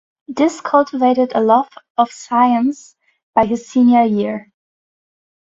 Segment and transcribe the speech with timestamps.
[0.29, 2.95] This cultivated a love of science
[3.35, 4.51] by his senior year.